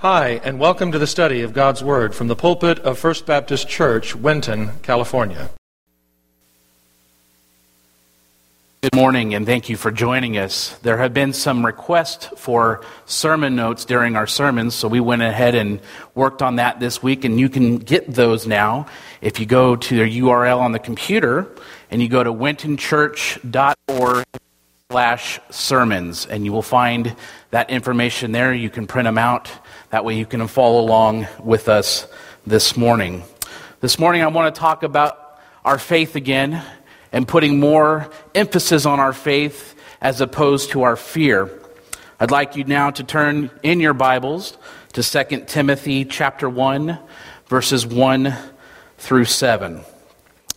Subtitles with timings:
[0.00, 3.68] Hi, and welcome to the study of God's Word from the pulpit of First Baptist
[3.68, 5.50] Church, Winton, California.
[8.80, 10.78] Good morning, and thank you for joining us.
[10.82, 15.56] There have been some requests for sermon notes during our sermons, so we went ahead
[15.56, 15.80] and
[16.14, 18.86] worked on that this week, and you can get those now
[19.20, 21.48] if you go to their URL on the computer
[21.90, 24.24] and you go to wintonchurch.org
[24.90, 27.16] slash sermons, and you will find
[27.50, 28.54] that information there.
[28.54, 29.50] You can print them out.
[29.90, 32.06] That way you can follow along with us
[32.46, 33.22] this morning.
[33.80, 36.62] This morning I want to talk about our faith again
[37.10, 41.50] and putting more emphasis on our faith as opposed to our fear.
[42.20, 44.58] I'd like you now to turn in your Bibles
[44.92, 46.98] to 2 Timothy chapter 1
[47.46, 48.34] verses 1
[48.98, 49.80] through 7.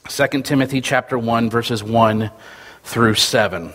[0.09, 2.31] 2 Timothy chapter 1 verses 1
[2.83, 3.73] through 7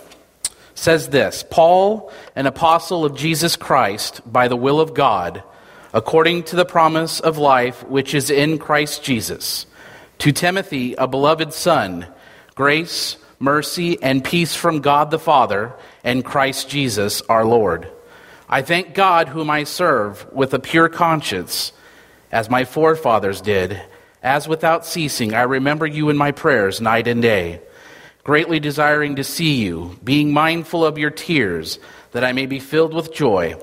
[0.77, 5.43] says this Paul, an apostle of Jesus Christ by the will of God,
[5.93, 9.67] according to the promise of life which is in Christ Jesus,
[10.19, 12.07] to Timothy, a beloved son,
[12.55, 15.75] grace, mercy, and peace from God the Father
[16.05, 17.91] and Christ Jesus our Lord.
[18.49, 21.73] I thank God, whom I serve with a pure conscience,
[22.31, 23.81] as my forefathers did,
[24.23, 27.61] as without ceasing I remember you in my prayers night and day
[28.27, 31.79] greatly desiring to see you, being mindful of your tears,
[32.11, 33.55] that I may be filled with joy.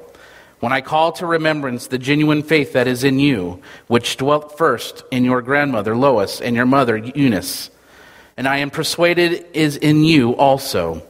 [0.62, 5.04] When I call to remembrance the genuine faith that is in you, which dwelt first
[5.12, 7.72] in your grandmother Lois and your mother Eunice,
[8.38, 11.06] and I am persuaded is in you also.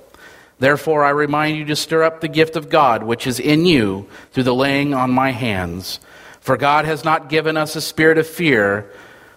[0.58, 4.08] Therefore, I remind you to stir up the gift of God which is in you
[4.32, 6.00] through the laying on my hands.
[6.40, 8.92] For God has not given us a spirit of fear,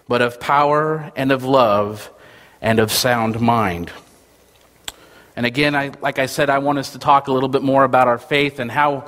[0.07, 2.09] but of power and of love
[2.59, 3.91] and of sound mind.
[5.37, 7.83] And again, I, like I said, I want us to talk a little bit more
[7.83, 9.05] about our faith and how,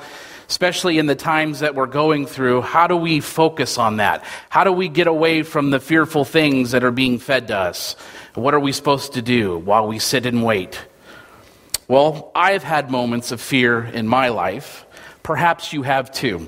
[0.48, 4.24] especially in the times that we're going through, how do we focus on that?
[4.48, 7.96] How do we get away from the fearful things that are being fed to us?
[8.36, 10.80] What are we supposed to do while we sit and wait?
[11.88, 14.86] Well, I've had moments of fear in my life.
[15.24, 16.48] Perhaps you have too.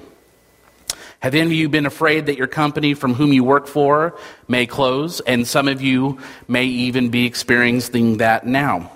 [1.22, 4.16] Have any of you been afraid that your company from whom you work for
[4.48, 5.22] may close?
[5.22, 8.92] And some of you may even be experiencing that now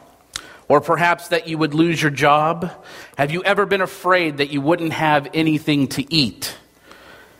[0.67, 2.71] or perhaps that you would lose your job?
[3.17, 6.57] Have you ever been afraid that you wouldn't have anything to eat?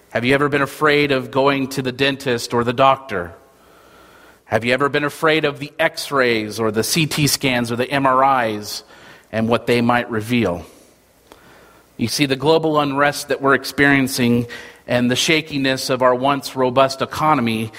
[0.10, 3.34] Have you ever been afraid of going to the dentist or the doctor?
[4.46, 7.88] Have you ever been afraid of the x rays or the CT scans or the
[7.88, 8.84] MRIs
[9.32, 10.66] and what they might reveal?
[11.98, 14.48] You see, the global unrest that we're experiencing
[14.86, 17.72] and the shakiness of our once robust economy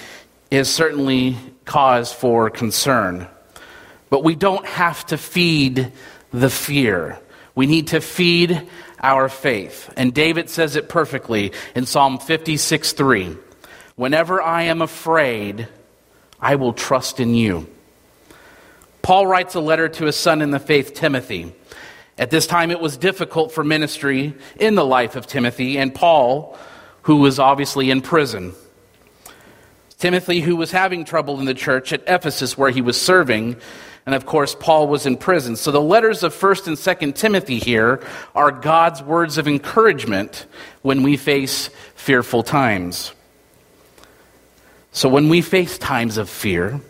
[0.50, 3.28] is certainly cause for concern.
[4.10, 5.92] But we don't have to feed
[6.32, 7.18] the fear.
[7.54, 8.68] We need to feed
[9.00, 9.92] our faith.
[9.96, 13.36] And David says it perfectly in Psalm 56 3.
[13.96, 15.68] Whenever I am afraid,
[16.40, 17.66] I will trust in you.
[19.02, 21.54] Paul writes a letter to his son in the faith, Timothy.
[22.18, 26.58] At this time, it was difficult for ministry in the life of Timothy and Paul,
[27.02, 28.54] who was obviously in prison.
[29.98, 33.56] Timothy, who was having trouble in the church at Ephesus where he was serving,
[34.06, 35.56] and of course, Paul was in prison.
[35.56, 38.06] So the letters of 1st and 2nd Timothy here
[38.36, 40.46] are God's words of encouragement
[40.82, 43.12] when we face fearful times.
[44.92, 46.80] So when we face times of fear,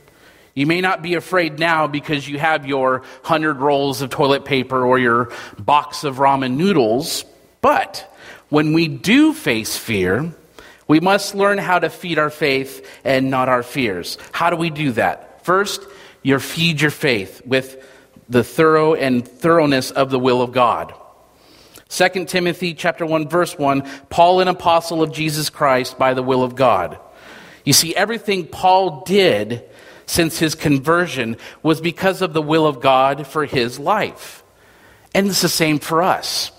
[0.55, 4.85] you may not be afraid now because you have your 100 rolls of toilet paper
[4.85, 7.25] or your box of ramen noodles,
[7.63, 8.15] but
[8.51, 10.33] when we do face fear,
[10.87, 14.19] we must learn how to feed our faith and not our fears.
[14.33, 15.45] How do we do that?
[15.45, 15.83] First,
[16.27, 17.87] you feed your faith with
[18.29, 20.93] the thorough and thoroughness of the will of God.
[21.89, 26.43] 2 Timothy chapter 1 verse 1, Paul an apostle of Jesus Christ by the will
[26.43, 26.99] of God.
[27.65, 29.63] You see everything Paul did
[30.07, 34.43] since his conversion was because of the will of God for his life.
[35.15, 36.51] And it's the same for us.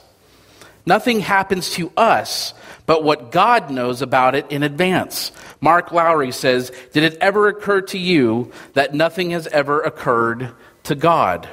[0.85, 2.53] Nothing happens to us
[2.87, 5.33] but what God knows about it in advance.
[5.59, 10.51] Mark Lowry says, Did it ever occur to you that nothing has ever occurred
[10.83, 11.47] to God?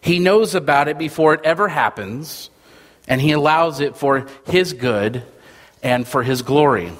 [0.00, 2.50] He knows about it before it ever happens,
[3.06, 5.22] and He allows it for His good
[5.82, 6.92] and for His glory.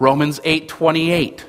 [0.00, 1.46] Romans 8 28.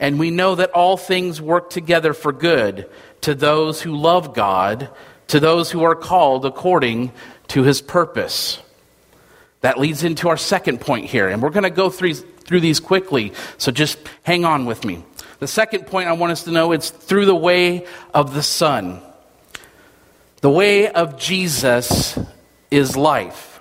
[0.00, 2.88] And we know that all things work together for good
[3.22, 4.88] to those who love God,
[5.28, 7.12] to those who are called according
[7.48, 8.62] to His purpose.
[9.62, 12.78] That leads into our second point here, and we're going to go through, through these
[12.78, 15.04] quickly, so just hang on with me.
[15.38, 19.02] The second point I want us to know is through the way of the Son.
[20.40, 22.18] The way of Jesus
[22.70, 23.60] is life.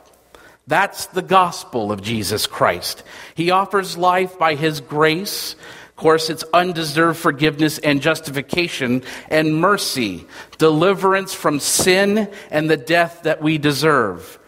[0.68, 3.04] That's the gospel of Jesus Christ.
[3.36, 5.56] He offers life by his grace.
[5.90, 10.26] Of course, it's undeserved forgiveness and justification and mercy,
[10.58, 14.40] deliverance from sin and the death that we deserve.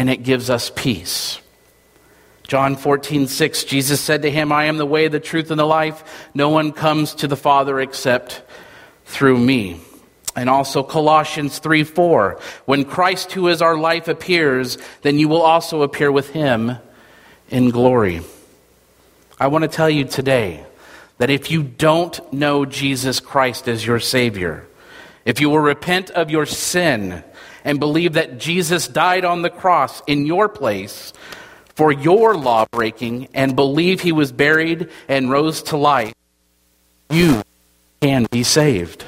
[0.00, 1.42] And it gives us peace.
[2.44, 5.66] John 14, 6, Jesus said to him, I am the way, the truth, and the
[5.66, 6.30] life.
[6.32, 8.42] No one comes to the Father except
[9.04, 9.78] through me.
[10.34, 12.40] And also Colossians 3 4.
[12.64, 16.78] When Christ, who is our life, appears, then you will also appear with him
[17.50, 18.22] in glory.
[19.38, 20.64] I want to tell you today
[21.18, 24.66] that if you don't know Jesus Christ as your Savior,
[25.24, 27.22] if you will repent of your sin
[27.64, 31.12] and believe that Jesus died on the cross in your place
[31.74, 36.14] for your law breaking and believe he was buried and rose to life,
[37.10, 37.42] you
[38.00, 39.04] can be saved.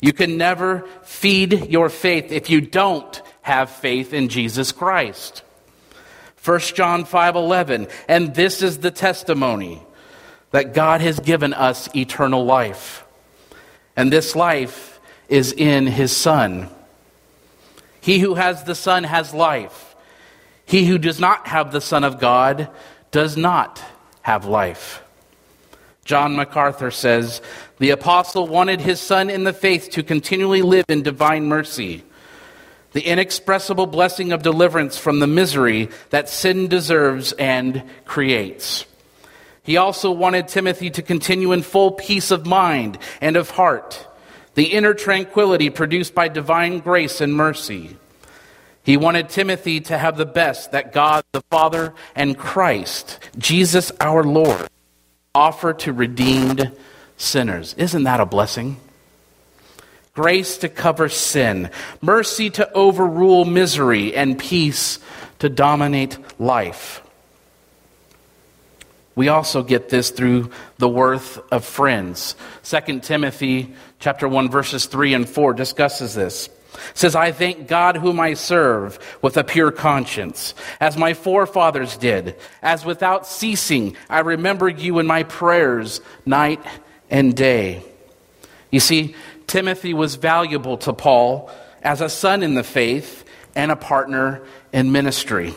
[0.00, 5.42] You can never feed your faith if you don't have faith in Jesus Christ.
[6.42, 9.82] 1 John 5:11 and this is the testimony
[10.50, 13.04] that God has given us eternal life.
[13.96, 14.97] And this life
[15.28, 16.68] is in his son.
[18.00, 19.94] He who has the son has life.
[20.64, 22.68] He who does not have the son of God
[23.10, 23.82] does not
[24.22, 25.02] have life.
[26.04, 27.42] John MacArthur says,
[27.78, 32.02] The apostle wanted his son in the faith to continually live in divine mercy,
[32.92, 38.86] the inexpressible blessing of deliverance from the misery that sin deserves and creates.
[39.62, 44.06] He also wanted Timothy to continue in full peace of mind and of heart,
[44.58, 47.96] the inner tranquility produced by divine grace and mercy.
[48.82, 54.24] He wanted Timothy to have the best that God the Father and Christ, Jesus our
[54.24, 54.68] Lord,
[55.32, 56.72] offer to redeemed
[57.16, 57.74] sinners.
[57.74, 58.78] Isn't that a blessing?
[60.12, 61.70] Grace to cover sin,
[62.00, 64.98] mercy to overrule misery, and peace
[65.38, 67.00] to dominate life.
[69.14, 72.36] We also get this through the worth of friends.
[72.62, 76.48] 2 Timothy chapter 1 verses 3 and 4 discusses this
[76.94, 82.36] says, I thank God whom I serve with a pure conscience, as my forefathers did,
[82.62, 86.64] as without ceasing I remember you in my prayers night
[87.10, 87.82] and day.
[88.70, 89.14] You see,
[89.46, 91.50] Timothy was valuable to Paul
[91.82, 93.24] as a son in the faith
[93.54, 94.42] and a partner
[94.72, 95.54] in ministry.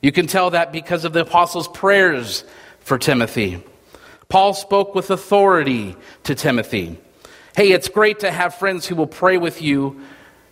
[0.00, 2.44] You can tell that because of the apostles' prayers
[2.80, 3.62] for Timothy.
[4.28, 6.98] Paul spoke with authority to Timothy.
[7.56, 10.00] Hey, it's great to have friends who will pray with you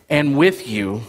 [0.08, 1.02] and with you,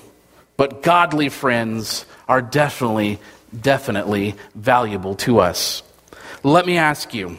[0.58, 3.20] but godly friends are definitely,
[3.62, 5.84] definitely valuable to us.
[6.42, 7.38] Let me ask you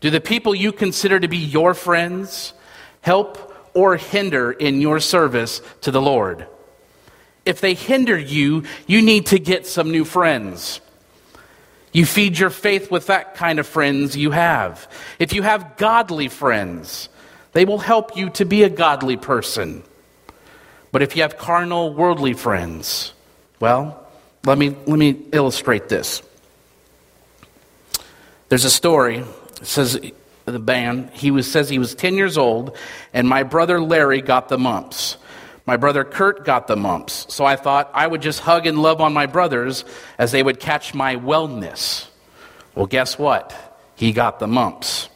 [0.00, 2.52] do the people you consider to be your friends
[3.00, 6.46] help or hinder in your service to the Lord?
[7.46, 10.80] If they hinder you, you need to get some new friends.
[11.92, 14.86] You feed your faith with that kind of friends you have.
[15.18, 17.08] If you have godly friends,
[17.52, 19.82] they will help you to be a godly person.
[20.92, 23.12] But if you have carnal, worldly friends,
[23.60, 24.06] well,
[24.44, 26.22] let me, let me illustrate this.
[28.48, 29.24] There's a story,
[29.62, 30.00] says
[30.44, 32.76] the band, he was, says he was 10 years old,
[33.12, 35.16] and my brother Larry got the mumps.
[35.66, 37.32] My brother Kurt got the mumps.
[37.32, 39.84] So I thought I would just hug and love on my brothers
[40.18, 42.08] as they would catch my wellness.
[42.74, 43.54] Well, guess what?
[43.94, 45.09] He got the mumps.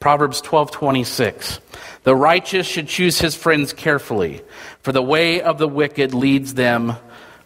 [0.00, 1.60] Proverbs 12:26.
[2.04, 4.40] The righteous should choose his friends carefully,
[4.80, 6.96] for the way of the wicked leads them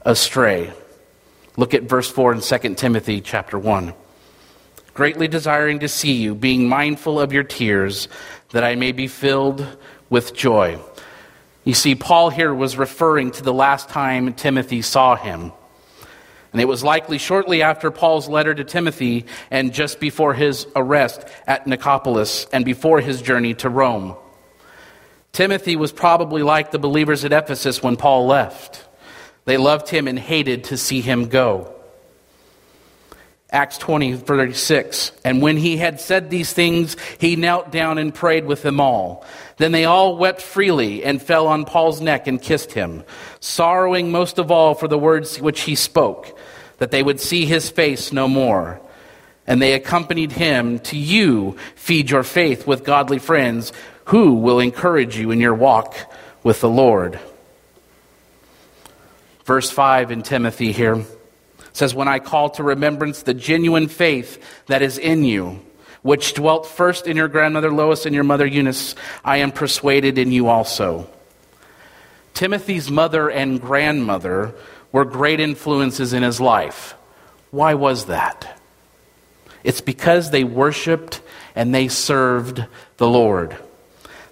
[0.05, 0.73] astray.
[1.57, 3.93] Look at verse 4 in 2 Timothy chapter 1.
[4.95, 8.07] Greatly desiring to see you, being mindful of your tears,
[8.51, 9.67] that I may be filled
[10.09, 10.79] with joy.
[11.65, 15.51] You see, Paul here was referring to the last time Timothy saw him.
[16.55, 21.27] And it was likely shortly after Paul's letter to Timothy and just before his arrest
[21.49, 24.15] at Nicopolis and before his journey to Rome.
[25.33, 28.87] Timothy was probably like the believers at Ephesus when Paul left.
[29.47, 31.74] They loved him and hated to see him go.
[33.55, 35.13] Acts 20, 36.
[35.25, 39.25] And when he had said these things, he knelt down and prayed with them all.
[39.59, 43.05] Then they all wept freely and fell on Paul's neck and kissed him,
[43.39, 46.37] sorrowing most of all for the words which he spoke,
[46.79, 48.81] that they would see his face no more.
[49.47, 53.73] And they accompanied him to you, feed your faith with godly friends
[54.07, 55.95] who will encourage you in your walk
[56.43, 57.21] with the Lord.
[59.45, 61.05] Verse 5 in Timothy here
[61.75, 65.61] says, When I call to remembrance the genuine faith that is in you,
[66.01, 70.33] which dwelt first in your grandmother Lois and your mother Eunice, I am persuaded in
[70.33, 71.11] you also.
[72.33, 74.55] Timothy's mother and grandmother
[74.93, 76.95] were great influences in his life.
[77.51, 78.59] Why was that?
[79.63, 81.21] It's because they worshiped
[81.55, 82.65] and they served
[82.97, 83.57] the Lord.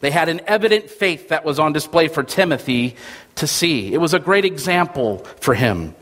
[0.00, 2.96] They had an evident faith that was on display for Timothy
[3.36, 3.94] to see.
[3.94, 5.94] It was a great example for him.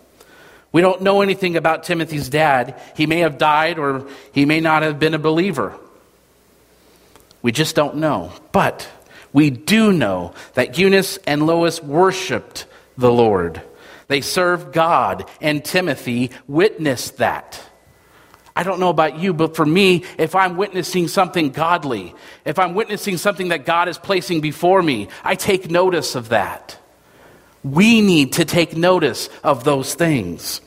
[0.72, 2.80] We don't know anything about Timothy's dad.
[2.96, 5.76] He may have died or he may not have been a believer.
[7.42, 8.32] We just don't know.
[8.52, 8.88] But
[9.32, 13.62] we do know that Eunice and Lois worshiped the Lord.
[14.08, 17.62] They served God, and Timothy witnessed that.
[18.56, 22.74] I don't know about you, but for me, if I'm witnessing something godly, if I'm
[22.74, 26.79] witnessing something that God is placing before me, I take notice of that.
[27.62, 30.60] We need to take notice of those things.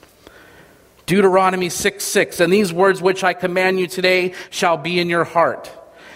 [1.05, 5.23] Deuteronomy 6 6, and these words which I command you today shall be in your
[5.23, 5.71] heart.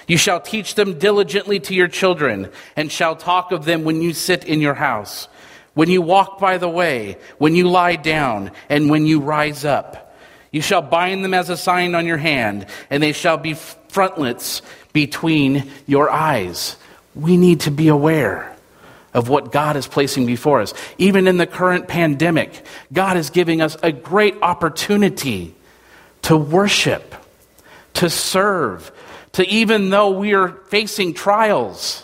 [0.07, 4.13] You shall teach them diligently to your children, and shall talk of them when you
[4.13, 5.27] sit in your house,
[5.73, 10.15] when you walk by the way, when you lie down, and when you rise up.
[10.51, 13.55] You shall bind them as a sign on your hand, and they shall be
[13.89, 14.61] frontlets
[14.93, 16.77] between your eyes.
[17.13, 18.56] We need to be aware
[19.13, 20.73] of what God is placing before us.
[20.97, 25.55] Even in the current pandemic, God is giving us a great opportunity
[26.23, 27.15] to worship,
[27.95, 28.91] to serve,
[29.33, 32.03] to even though we are facing trials,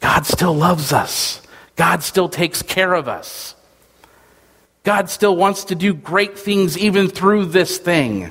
[0.00, 1.42] God still loves us.
[1.74, 3.54] God still takes care of us.
[4.82, 8.30] God still wants to do great things even through this thing.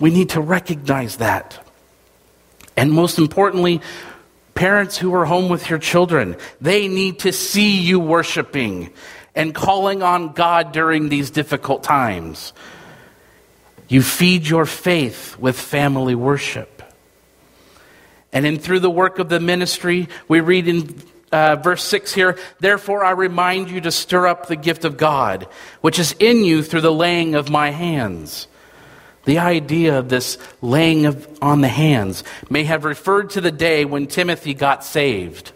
[0.00, 1.64] We need to recognize that.
[2.76, 3.80] And most importantly,
[4.54, 8.92] parents who are home with your children, they need to see you worshiping
[9.34, 12.52] and calling on God during these difficult times.
[13.88, 16.82] You feed your faith with family worship.
[18.32, 22.38] And in through the work of the ministry, we read in uh, verse 6 here,
[22.60, 25.48] therefore I remind you to stir up the gift of God,
[25.80, 28.46] which is in you through the laying of my hands.
[29.24, 33.84] The idea of this laying of, on the hands may have referred to the day
[33.84, 35.52] when Timothy got saved,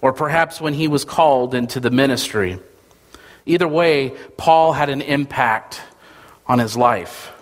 [0.00, 2.58] or perhaps when he was called into the ministry.
[3.46, 5.80] Either way, Paul had an impact
[6.46, 7.32] on his life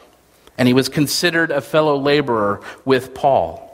[0.58, 3.64] and he was considered a fellow laborer with Paul.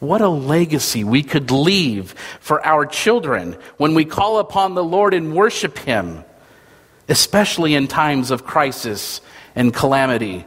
[0.00, 5.12] What a legacy we could leave for our children when we call upon the Lord
[5.12, 6.24] and worship Him,
[7.08, 9.20] especially in times of crisis
[9.58, 10.46] and calamity.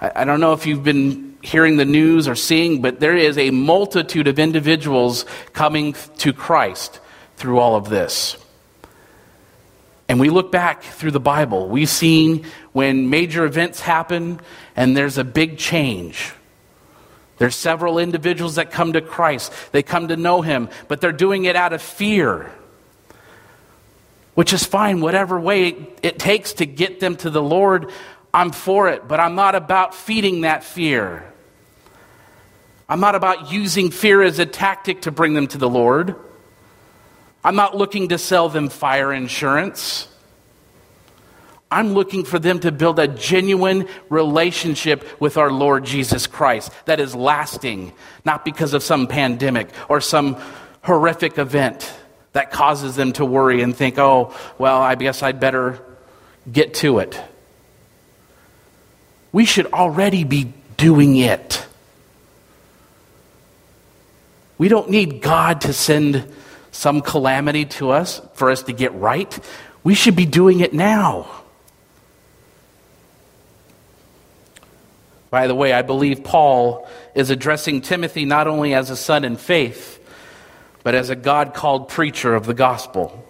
[0.00, 3.36] I, I, don't know if you've been hearing the news or seeing, but there is
[3.36, 7.00] a multitude of individuals coming to Christ
[7.36, 8.36] through all of this.
[10.08, 14.40] And we look back through the Bible, we've seen when major events happen
[14.76, 16.32] and there's a big change.
[17.38, 19.52] There's several individuals that come to Christ.
[19.72, 22.52] They come to know him, but they're doing it out of fear.
[24.34, 27.90] Which is fine, whatever way it, it takes to get them to the Lord,
[28.34, 31.30] I'm for it, but I'm not about feeding that fear.
[32.88, 36.16] I'm not about using fear as a tactic to bring them to the Lord.
[37.44, 40.08] I'm not looking to sell them fire insurance.
[41.70, 47.00] I'm looking for them to build a genuine relationship with our Lord Jesus Christ that
[47.00, 47.92] is lasting,
[48.26, 50.36] not because of some pandemic or some
[50.82, 51.90] horrific event
[52.32, 55.82] that causes them to worry and think, oh, well, I guess I'd better
[56.50, 57.18] get to it.
[59.32, 61.66] We should already be doing it.
[64.58, 66.32] We don't need God to send
[66.70, 69.38] some calamity to us for us to get right.
[69.82, 71.26] We should be doing it now.
[75.30, 79.36] By the way, I believe Paul is addressing Timothy not only as a son in
[79.36, 79.98] faith,
[80.82, 83.26] but as a God called preacher of the gospel.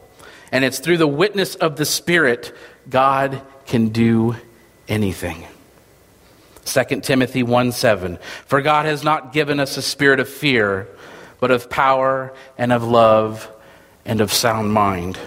[0.51, 2.53] And it's through the witness of the Spirit
[2.91, 4.37] God can do
[4.89, 5.47] anything.
[6.65, 8.19] 2 Timothy 1 7.
[8.47, 10.89] For God has not given us a spirit of fear
[11.43, 13.51] but of power and of love
[14.05, 15.19] and of sound mind.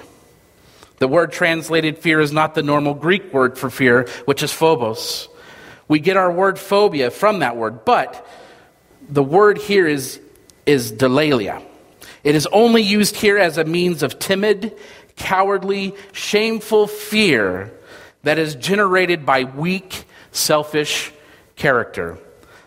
[1.00, 5.28] The word translated fear is not the normal Greek word for fear, which is phobos.
[5.90, 8.26] We get our word phobia from that word, but
[9.10, 10.22] the word here is,
[10.66, 11.62] is delalia.
[12.24, 14.74] It is only used here as a means of timid,
[15.18, 17.74] cowardly, shameful fear
[18.24, 21.12] that is generated by weak, selfish
[21.56, 22.18] character.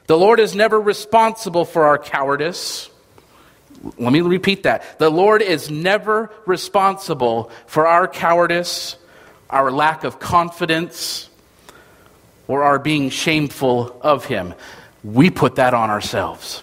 [0.06, 2.90] The Lord is never responsible for our cowardice
[3.82, 4.98] let me repeat that.
[4.98, 8.96] The Lord is never responsible for our cowardice,
[9.48, 11.28] our lack of confidence,
[12.48, 14.54] or our being shameful of Him.
[15.04, 16.62] We put that on ourselves.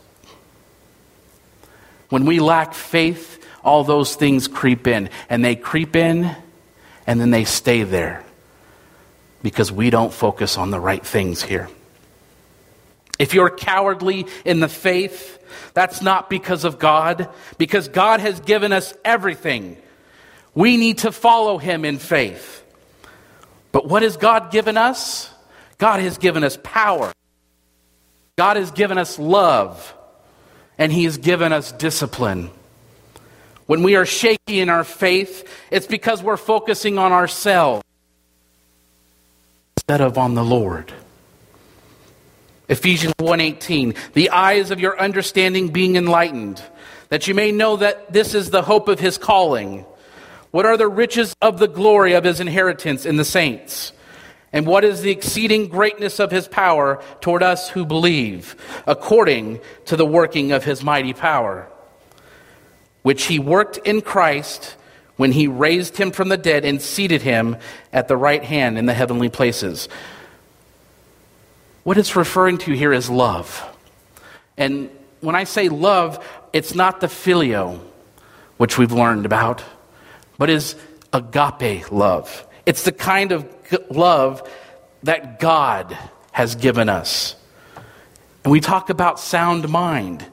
[2.10, 5.10] When we lack faith, all those things creep in.
[5.29, 6.36] And they creep in
[7.08, 8.24] and then they stay there
[9.41, 11.70] because we don't focus on the right things here.
[13.17, 15.39] If you're cowardly in the faith,
[15.74, 19.77] that's not because of God, because God has given us everything.
[20.53, 22.63] We need to follow Him in faith.
[23.72, 25.29] But what has God given us?
[25.77, 27.12] God has given us power.
[28.38, 29.93] God has given us love.
[30.77, 32.50] And He has given us discipline.
[33.65, 37.84] When we are shaky in our faith, it's because we're focusing on ourselves
[39.77, 40.93] instead of on the Lord.
[42.67, 46.62] Ephesians 1:18 The eyes of your understanding being enlightened
[47.10, 49.86] that you may know that this is the hope of his calling.
[50.51, 53.91] What are the riches of the glory of his inheritance in the saints?
[54.51, 58.55] And what is the exceeding greatness of his power toward us who believe
[58.88, 61.67] according to the working of his mighty power
[63.05, 64.75] which he worked in Christ
[65.15, 67.55] when he raised him from the dead and seated him
[67.93, 69.88] at the right hand in the heavenly places
[71.86, 73.63] what it's referring to here is love.
[74.58, 74.89] And
[75.22, 77.80] when I say love, it's not the phileo,
[78.58, 79.63] which we've learned about,
[80.39, 80.75] but is
[81.13, 82.46] agape love.
[82.65, 83.48] It's the kind of
[83.92, 84.51] love
[85.04, 85.96] that God
[86.32, 87.36] has given us.
[88.44, 90.25] And we talk about sound mind.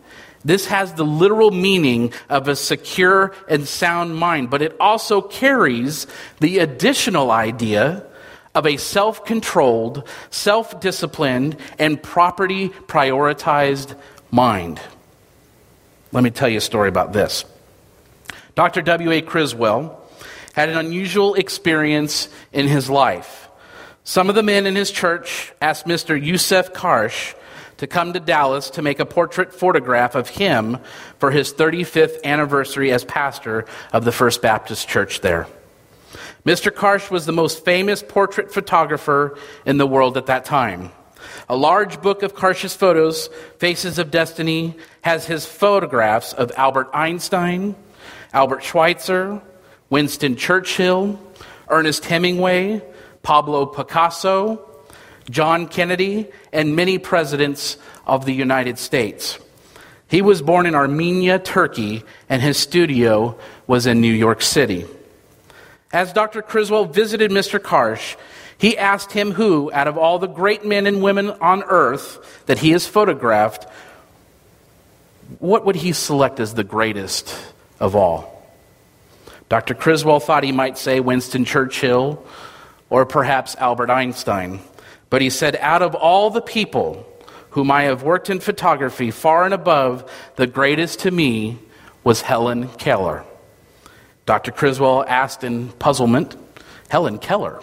[0.47, 6.07] This has the literal meaning of a secure and sound mind, but it also carries
[6.41, 8.07] the additional idea
[8.55, 13.97] of a self controlled, self disciplined, and property prioritized
[14.31, 14.81] mind.
[16.13, 17.45] Let me tell you a story about this.
[18.55, 18.83] Dr.
[18.83, 19.23] W.A.
[19.23, 19.99] Criswell
[20.53, 23.49] had an unusual experience in his life.
[24.05, 26.21] Some of the men in his church asked Mr.
[26.21, 27.35] Yousuf Karsh
[27.79, 30.79] to come to Dallas to make a portrait photograph of him
[31.19, 35.47] for his 35th anniversary as pastor of the First Baptist Church there.
[36.45, 36.73] Mr.
[36.73, 40.91] Karsh was the most famous portrait photographer in the world at that time.
[41.49, 47.77] A large book of Karsh's photos, Faces of Destiny, has his photographs of Albert Einstein,
[48.33, 49.41] Albert Schweitzer,
[49.89, 51.21] Winston Churchill,
[51.69, 52.83] Ernest Hemingway,
[53.23, 54.69] Pablo Picasso,
[55.31, 59.39] John Kennedy, and many presidents of the United States.
[60.09, 63.39] He was born in Armenia, Turkey, and his studio
[63.69, 64.87] was in New York City.
[65.93, 66.41] As Dr.
[66.41, 67.59] Criswell visited Mr.
[67.59, 68.17] Karsh,
[68.57, 72.59] he asked him who, out of all the great men and women on earth that
[72.59, 73.67] he has photographed,
[75.39, 77.37] what would he select as the greatest
[77.79, 78.43] of all?
[79.49, 79.75] Dr.
[79.75, 82.25] Criswell thought he might say Winston Churchill
[82.89, 84.61] or perhaps Albert Einstein.
[85.11, 87.07] But he said, out of all the people
[87.51, 91.59] whom I have worked in photography, far and above, the greatest to me
[92.03, 93.25] was Helen Keller.
[94.27, 94.53] Dr.
[94.53, 96.37] Criswell asked in puzzlement,
[96.89, 97.61] Helen Keller.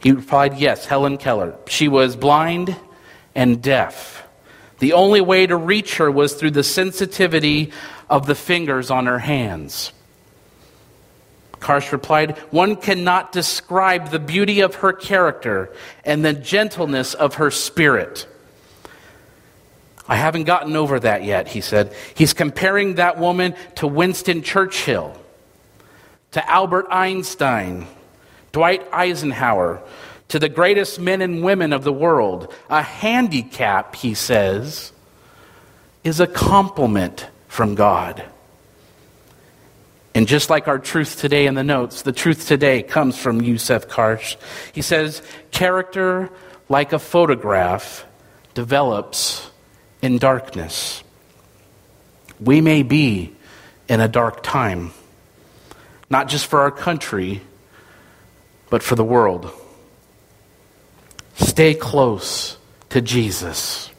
[0.00, 1.54] He replied, Yes, Helen Keller.
[1.68, 2.76] She was blind
[3.34, 4.26] and deaf.
[4.80, 7.72] The only way to reach her was through the sensitivity
[8.10, 9.92] of the fingers on her hands.
[11.60, 15.72] Karsh replied, One cannot describe the beauty of her character
[16.04, 18.26] and the gentleness of her spirit.
[20.08, 21.94] I haven't gotten over that yet, he said.
[22.16, 25.16] He's comparing that woman to Winston Churchill
[26.32, 27.86] to Albert Einstein,
[28.52, 29.82] Dwight Eisenhower,
[30.28, 32.52] to the greatest men and women of the world.
[32.70, 34.92] A handicap, he says,
[36.04, 38.24] is a compliment from God.
[40.14, 43.86] And just like our truth today in the notes, the truth today comes from Yousuf
[43.86, 44.36] Karsh.
[44.72, 46.30] He says, character,
[46.68, 48.06] like a photograph,
[48.54, 49.50] develops
[50.02, 51.02] in darkness.
[52.40, 53.34] We may be
[53.88, 54.92] in a dark time
[56.12, 57.40] not just for our country,
[58.68, 59.50] but for the world.
[61.36, 62.58] Stay close
[62.90, 63.90] to Jesus.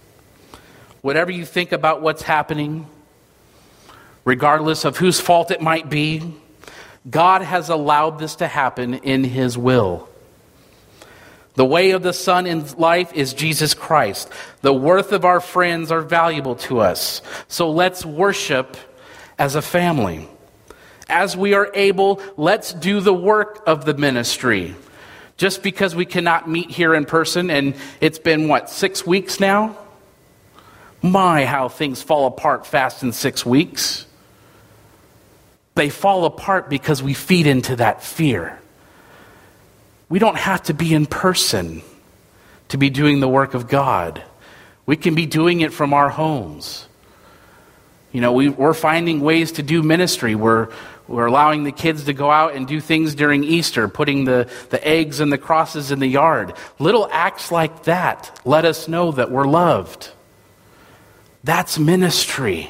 [1.02, 2.86] Whatever you think about what's happening,
[4.26, 6.36] regardless of whose fault it might be,
[7.10, 10.08] God has allowed this to happen in His will.
[11.56, 14.30] The way of the Son in life is Jesus Christ.
[14.62, 17.23] The worth of our friends are valuable to us.
[17.47, 18.78] So let's worship
[19.39, 20.30] as a family
[21.09, 24.75] as we are able, let's do the work of the ministry.
[25.37, 29.77] Just because we cannot meet here in person, and it's been, what, six weeks now?
[31.01, 34.05] My, how things fall apart fast in six weeks.
[35.75, 38.59] They fall apart because we feed into that fear.
[40.07, 41.81] We don't have to be in person
[42.69, 44.23] to be doing the work of God.
[44.85, 46.87] We can be doing it from our homes.
[48.13, 50.36] You know, we, we're finding ways to do ministry.
[50.36, 50.69] We're,
[51.08, 54.88] we're allowing the kids to go out and do things during Easter, putting the, the
[54.88, 56.54] eggs and the crosses in the yard.
[56.78, 60.12] Little acts like that let us know that we're loved.
[61.43, 62.69] That's ministry.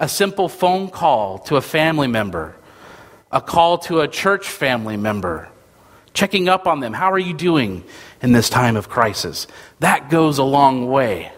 [0.00, 2.56] A simple phone call to a family member,
[3.30, 5.48] a call to a church family member,
[6.14, 6.92] checking up on them.
[6.94, 7.84] How are you doing
[8.22, 9.46] in this time of crisis?
[9.80, 11.32] That goes a long way.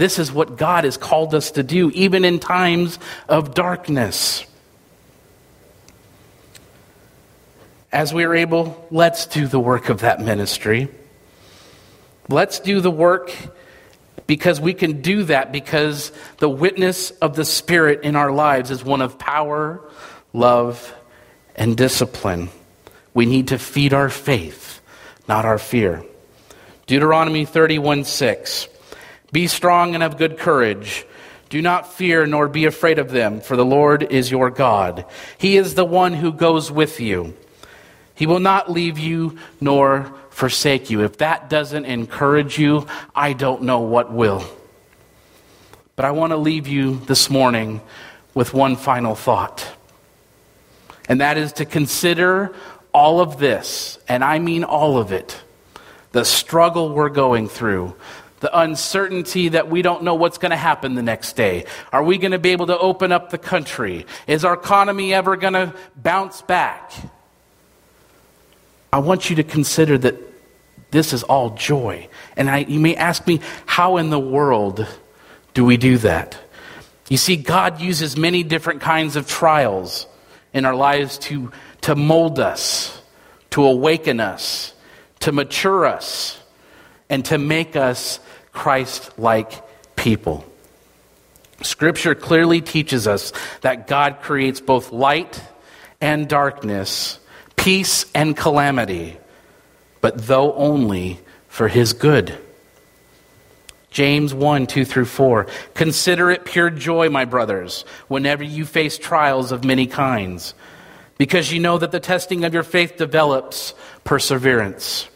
[0.00, 4.46] This is what God has called us to do, even in times of darkness.
[7.92, 10.88] As we are able, let's do the work of that ministry.
[12.30, 13.30] Let's do the work
[14.26, 18.82] because we can do that because the witness of the Spirit in our lives is
[18.82, 19.86] one of power,
[20.32, 20.94] love,
[21.54, 22.48] and discipline.
[23.12, 24.80] We need to feed our faith,
[25.28, 26.02] not our fear.
[26.86, 28.69] Deuteronomy 31 6.
[29.32, 31.06] Be strong and of good courage.
[31.48, 35.04] Do not fear nor be afraid of them, for the Lord is your God.
[35.38, 37.36] He is the one who goes with you.
[38.14, 41.02] He will not leave you nor forsake you.
[41.02, 44.44] If that doesn't encourage you, I don't know what will.
[45.96, 47.80] But I want to leave you this morning
[48.34, 49.66] with one final thought.
[51.08, 52.54] And that is to consider
[52.92, 55.40] all of this, and I mean all of it
[56.12, 57.94] the struggle we're going through,
[58.40, 61.66] the uncertainty that we don't know what's going to happen the next day.
[61.92, 64.06] Are we going to be able to open up the country?
[64.26, 66.92] Is our economy ever going to bounce back?
[68.92, 70.16] I want you to consider that
[70.90, 72.08] this is all joy.
[72.36, 74.86] And I, you may ask me, how in the world
[75.54, 76.36] do we do that?
[77.08, 80.06] You see, God uses many different kinds of trials
[80.52, 83.00] in our lives to, to mold us,
[83.50, 84.74] to awaken us,
[85.20, 86.38] to mature us,
[87.08, 88.20] and to make us
[88.52, 89.52] Christ like
[89.96, 90.44] people.
[91.62, 95.42] Scripture clearly teaches us that God creates both light
[96.00, 97.18] and darkness,
[97.56, 99.18] peace and calamity,
[100.00, 102.38] but though only for his good.
[103.90, 105.46] James 1 2 through 4.
[105.74, 110.54] Consider it pure joy, my brothers, whenever you face trials of many kinds,
[111.18, 115.08] because you know that the testing of your faith develops perseverance.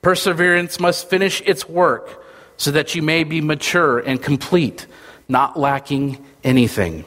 [0.00, 2.21] Perseverance must finish its work
[2.56, 4.86] so that you may be mature and complete,
[5.28, 7.04] not lacking anything.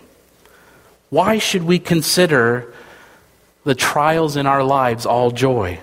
[1.10, 2.74] Why should we consider
[3.64, 5.80] the trials in our lives all joy?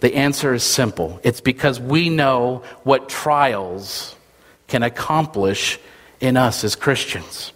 [0.00, 4.14] The answer is simple it's because we know what trials
[4.68, 5.78] can accomplish
[6.20, 7.52] in us as Christians.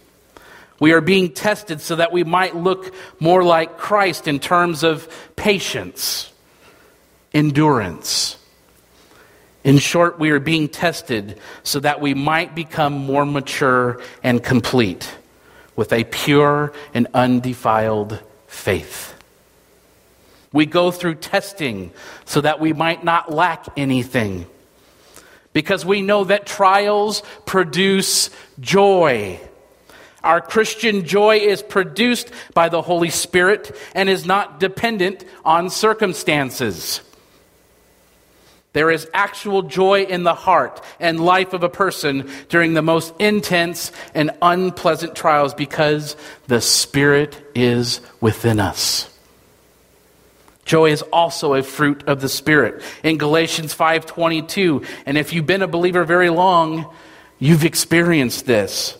[0.79, 5.07] We are being tested so that we might look more like Christ in terms of
[5.35, 6.31] patience,
[7.33, 8.37] endurance,
[9.63, 15.09] in short, we are being tested so that we might become more mature and complete
[15.75, 19.13] with a pure and undefiled faith.
[20.51, 21.91] We go through testing
[22.25, 24.45] so that we might not lack anything.
[25.53, 29.39] Because we know that trials produce joy.
[30.23, 37.01] Our Christian joy is produced by the Holy Spirit and is not dependent on circumstances.
[38.73, 43.13] There is actual joy in the heart and life of a person during the most
[43.19, 46.15] intense and unpleasant trials because
[46.47, 49.09] the Spirit is within us.
[50.65, 52.81] Joy is also a fruit of the Spirit.
[53.03, 56.91] In Galatians 5:22, and if you've been a believer very long,
[57.37, 58.97] you've experienced this.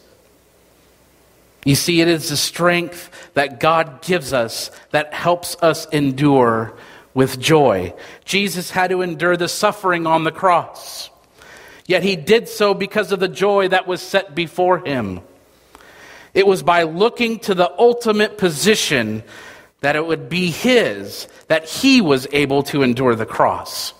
[1.66, 6.74] You see, it is the strength that God gives us that helps us endure
[7.14, 7.94] with joy.
[8.26, 11.10] Jesus had to endure the suffering on the cross.
[11.86, 15.22] Yet he did so because of the joy that was set before him.
[16.34, 19.24] It was by looking to the ultimate position
[19.82, 23.94] that it would be his that he was able to endure the cross.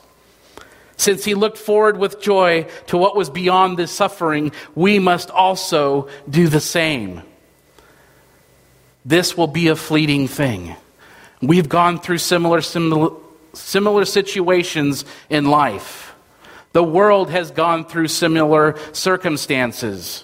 [0.96, 6.08] Since he looked forward with joy to what was beyond this suffering, we must also
[6.30, 7.22] do the same.
[9.04, 10.76] This will be a fleeting thing.
[11.44, 13.12] We've gone through similar, similar,
[13.52, 16.16] similar situations in life.
[16.72, 20.24] The world has gone through similar circumstances.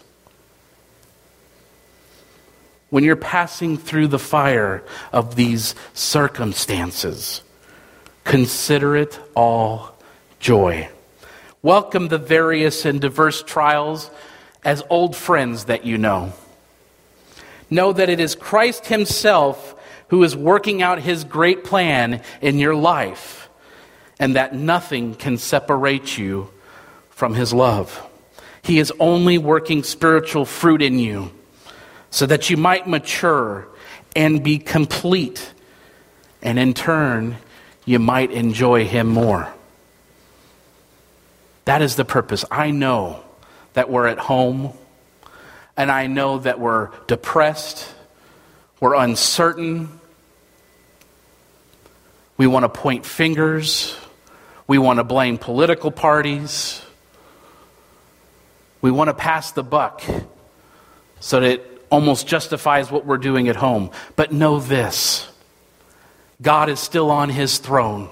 [2.89, 7.43] When you're passing through the fire of these circumstances,
[8.23, 9.93] consider it all
[10.39, 10.87] joy.
[11.61, 14.09] Welcome the various and diverse trials
[14.63, 16.31] as old friends that you know.
[17.69, 19.75] Know that it is Christ Himself
[20.09, 23.49] who is working out his great plan in your life,
[24.19, 26.51] and that nothing can separate you
[27.09, 28.05] from his love.
[28.61, 31.31] He is only working spiritual fruit in you
[32.09, 33.67] so that you might mature
[34.15, 35.53] and be complete,
[36.41, 37.37] and in turn,
[37.85, 39.51] you might enjoy Him more.
[41.65, 42.43] That is the purpose.
[42.49, 43.23] I know
[43.73, 44.73] that we're at home,
[45.77, 47.93] and I know that we're depressed,
[48.79, 49.98] we're uncertain,
[52.39, 53.97] we want to point fingers,
[54.65, 56.81] we want to blame political parties,
[58.81, 60.01] we want to pass the buck
[61.19, 63.91] so that it almost justifies what we're doing at home.
[64.15, 65.27] But know this
[66.41, 68.09] God is still on his throne.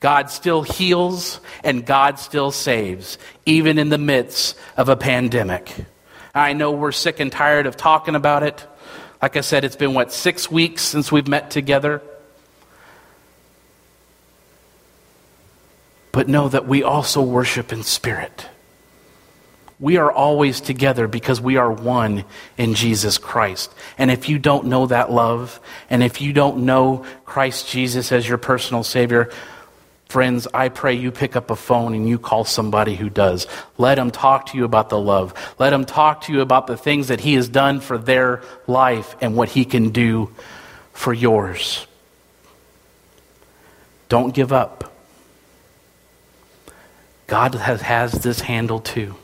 [0.00, 5.72] God still heals and God still saves, even in the midst of a pandemic.
[6.34, 8.66] I know we're sick and tired of talking about it.
[9.22, 12.02] Like I said, it's been, what, six weeks since we've met together?
[16.18, 18.44] But know that we also worship in spirit.
[19.78, 22.24] We are always together because we are one
[22.56, 23.72] in Jesus Christ.
[23.98, 28.28] And if you don't know that love, and if you don't know Christ Jesus as
[28.28, 29.30] your personal Savior,
[30.08, 33.46] friends, I pray you pick up a phone and you call somebody who does.
[33.76, 35.34] Let them talk to you about the love.
[35.60, 39.14] Let them talk to you about the things that He has done for their life
[39.20, 40.34] and what He can do
[40.92, 41.86] for yours.
[44.08, 44.87] Don't give up.
[47.28, 49.14] God has, has this handle too.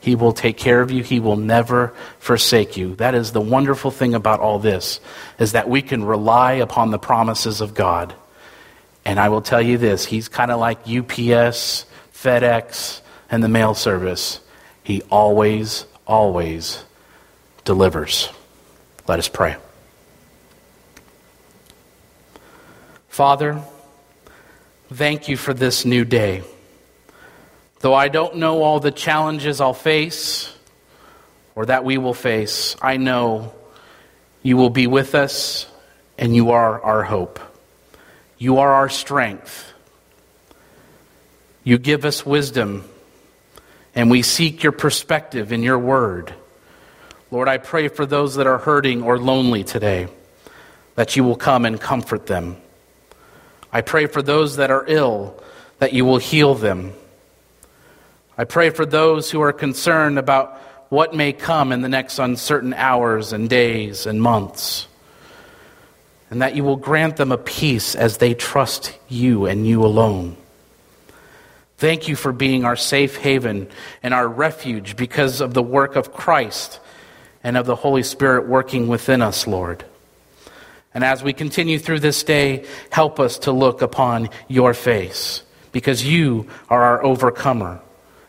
[0.00, 1.02] He will take care of you.
[1.02, 2.94] He will never forsake you.
[2.96, 5.00] That is the wonderful thing about all this
[5.38, 8.14] is that we can rely upon the promises of God.
[9.04, 13.74] And I will tell you this, he's kind of like UPS, FedEx, and the mail
[13.74, 14.40] service.
[14.82, 16.82] He always always
[17.64, 18.30] delivers.
[19.06, 19.56] Let us pray.
[23.08, 23.60] Father,
[24.92, 26.42] thank you for this new day.
[27.80, 30.52] Though I don't know all the challenges I'll face
[31.54, 33.52] or that we will face, I know
[34.42, 35.66] you will be with us
[36.16, 37.38] and you are our hope.
[38.36, 39.72] You are our strength.
[41.62, 42.88] You give us wisdom
[43.94, 46.34] and we seek your perspective in your word.
[47.30, 50.08] Lord, I pray for those that are hurting or lonely today
[50.94, 52.56] that you will come and comfort them.
[53.72, 55.40] I pray for those that are ill
[55.78, 56.94] that you will heal them.
[58.40, 60.56] I pray for those who are concerned about
[60.90, 64.86] what may come in the next uncertain hours and days and months,
[66.30, 70.36] and that you will grant them a peace as they trust you and you alone.
[71.78, 73.68] Thank you for being our safe haven
[74.04, 76.78] and our refuge because of the work of Christ
[77.42, 79.84] and of the Holy Spirit working within us, Lord.
[80.94, 86.04] And as we continue through this day, help us to look upon your face because
[86.04, 87.80] you are our overcomer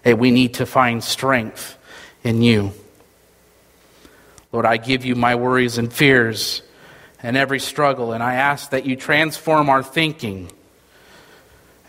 [0.10, 1.78] that we need to find strength
[2.24, 2.72] in you.
[4.52, 6.64] Lord, I give you my worries and fears
[7.22, 10.52] and every struggle, and I ask that you transform our thinking.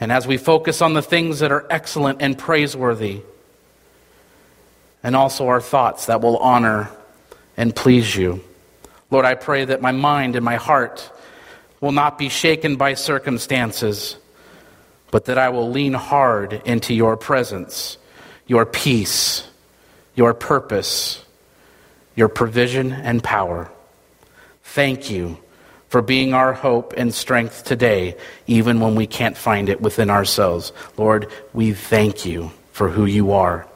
[0.00, 3.22] And as we focus on the things that are excellent and praiseworthy,
[5.02, 6.90] and also our thoughts that will honor
[7.56, 8.44] and please you.
[9.10, 11.10] Lord, I pray that my mind and my heart
[11.80, 14.18] will not be shaken by circumstances,
[15.10, 17.96] but that I will lean hard into your presence
[18.50, 19.46] your peace,
[20.16, 21.24] your purpose,
[22.16, 23.70] your provision and power.
[24.64, 25.38] Thank you
[25.88, 28.16] for being our hope and strength today,
[28.48, 30.72] even when we can't find it within ourselves.
[30.96, 33.68] Lord, we thank you for who you are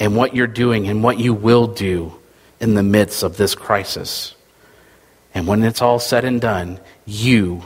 [0.00, 2.12] and what you're doing and what you will do
[2.58, 4.34] in the midst of this crisis.
[5.32, 7.62] And when it's all said and done, you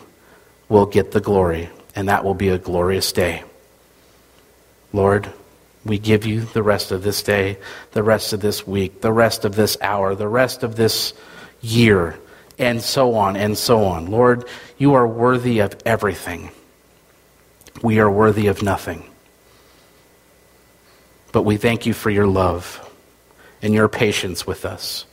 [0.69, 3.43] will get the glory, and that will be a glorious day.
[4.93, 5.33] Lord,
[5.85, 7.59] we give you the rest of this day,
[7.93, 11.15] the rest of this week, the rest of this hour, the rest of this
[11.63, 12.19] year,
[12.59, 14.11] and so on and so on.
[14.11, 16.51] Lord, you are worthy of everything.
[17.83, 19.05] We are worthy of nothing.
[21.33, 22.87] But we thank you for your love
[23.63, 25.07] and your patience with us.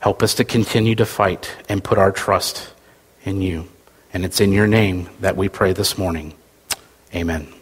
[0.00, 2.72] Help us to continue to fight and put our trust
[3.24, 3.68] in you.
[4.12, 6.34] And it's in your name that we pray this morning.
[7.14, 7.61] Amen.